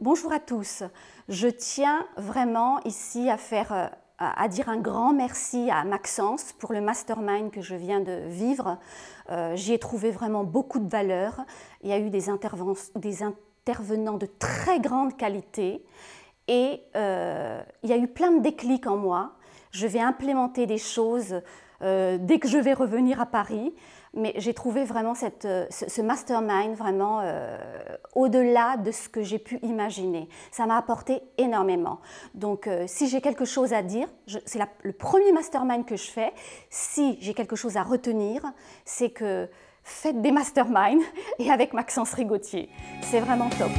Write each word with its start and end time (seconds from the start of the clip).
Bonjour 0.00 0.32
à 0.32 0.40
tous. 0.40 0.82
Je 1.28 1.46
tiens 1.46 2.06
vraiment 2.16 2.80
ici 2.86 3.28
à 3.28 3.36
faire 3.36 3.70
euh, 3.70 3.86
à 4.16 4.48
dire 4.48 4.70
un 4.70 4.78
grand 4.78 5.12
merci 5.12 5.70
à 5.70 5.84
Maxence 5.84 6.54
pour 6.54 6.72
le 6.72 6.80
mastermind 6.80 7.50
que 7.50 7.60
je 7.60 7.74
viens 7.74 8.00
de 8.00 8.22
vivre. 8.28 8.78
Euh, 9.28 9.54
j'y 9.56 9.74
ai 9.74 9.78
trouvé 9.78 10.10
vraiment 10.10 10.42
beaucoup 10.42 10.78
de 10.78 10.88
valeur. 10.88 11.44
Il 11.82 11.90
y 11.90 11.92
a 11.92 11.98
eu 11.98 12.08
des, 12.08 12.30
intervenants 12.30 12.72
de 14.16 14.26
très 14.38 14.80
grande 14.80 15.18
qualité 15.18 15.84
et 16.48 16.80
euh, 16.96 17.60
il 17.82 17.90
y 17.90 17.92
a 17.92 17.98
eu 17.98 18.08
plein 18.08 18.30
de 18.30 18.40
déclics 18.40 18.86
en 18.86 18.96
moi. 18.96 19.32
Je 19.70 19.86
vais 19.86 20.00
implémenter 20.00 20.64
des 20.66 20.78
choses 20.78 21.42
dès 21.82 22.38
que 22.38 22.48
je 22.48 22.58
vais 22.58 22.72
revenir 22.72 23.20
à 23.20 23.26
Paris. 23.26 23.74
Mais 24.14 24.32
j'ai 24.36 24.54
trouvé 24.54 24.84
vraiment 24.84 25.14
ce, 25.14 26.00
mastermind 26.00 26.74
vraiment 26.74 27.22
au-delà 28.14 28.76
de 28.76 28.90
ce 28.90 29.08
que 29.08 29.22
j'ai 29.22 29.38
pu 29.38 29.58
imaginer. 29.62 30.28
Ça 30.50 30.66
m'a 30.66 30.76
apporté 30.76 31.20
énormément. 31.38 32.00
Donc, 32.34 32.66
euh, 32.66 32.84
si 32.86 33.08
j'ai 33.08 33.20
quelque 33.20 33.44
chose 33.44 33.72
à 33.72 33.82
dire, 33.82 34.08
c'est 34.44 34.60
le 34.82 34.92
premier 34.92 35.32
mastermind 35.32 35.84
que 35.84 35.96
je 35.96 36.10
fais. 36.10 36.32
Si 36.68 37.18
j'ai 37.20 37.34
quelque 37.34 37.56
chose 37.56 37.76
à 37.76 37.82
retenir, 37.82 38.42
c'est 38.84 39.10
que 39.10 39.48
faites 39.82 40.20
des 40.20 40.32
masterminds 40.32 41.02
et 41.38 41.50
avec 41.50 41.72
Maxence 41.72 42.12
Rigotier. 42.12 42.68
C'est 43.02 43.20
vraiment 43.20 43.48
top. 43.50 43.70